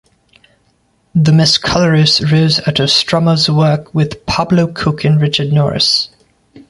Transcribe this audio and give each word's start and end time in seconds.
The 1.13 1.31
Mescaleros 1.31 2.21
rose 2.31 2.59
out 2.67 2.79
of 2.79 2.89
Strummer's 2.89 3.51
work 3.51 3.93
with 3.93 4.25
Pablo 4.25 4.65
Cook 4.65 5.03
and 5.03 5.21
Richard 5.21 5.53
Norris. 5.53 6.09